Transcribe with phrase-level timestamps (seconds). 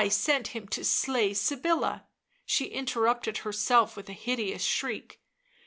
[0.01, 2.07] 1 sent him to slay Sybilla...."
[2.47, 5.21] She interrupted herself with a hideous shriek.